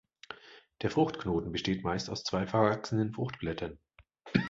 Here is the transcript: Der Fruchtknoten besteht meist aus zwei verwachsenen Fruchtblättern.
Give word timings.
Der 0.81 0.89
Fruchtknoten 0.89 1.51
besteht 1.51 1.83
meist 1.83 2.09
aus 2.09 2.23
zwei 2.23 2.47
verwachsenen 2.47 3.13
Fruchtblättern. 3.13 3.77